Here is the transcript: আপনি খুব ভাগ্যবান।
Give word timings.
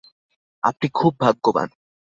আপনি 0.63 0.87
খুব 0.93 1.13
ভাগ্যবান। 1.19 1.69